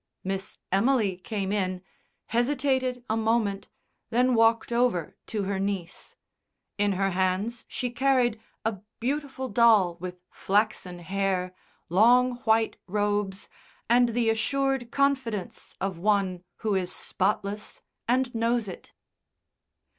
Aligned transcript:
Miss 0.23 0.57
Emily 0.71 1.15
came 1.15 1.51
in, 1.51 1.83
hesitated 2.29 3.05
a 3.07 3.15
moment, 3.15 3.67
then 4.09 4.33
walked 4.33 4.71
over 4.71 5.15
to 5.27 5.43
her 5.43 5.59
niece. 5.59 6.15
In 6.79 6.93
her 6.93 7.11
hands 7.11 7.65
she 7.67 7.91
carried 7.91 8.41
a 8.65 8.79
beautiful 8.99 9.47
doll 9.47 9.97
with 9.99 10.19
flaxen 10.31 10.97
hair, 10.97 11.53
long 11.87 12.37
white 12.49 12.77
robes, 12.87 13.47
and 13.87 14.09
the 14.09 14.31
assured 14.31 14.89
confidence 14.89 15.75
of 15.79 15.99
one 15.99 16.43
who 16.65 16.73
is 16.73 16.91
spotless 16.91 17.83
and 18.07 18.33
knows 18.33 18.67
it. 18.67 18.93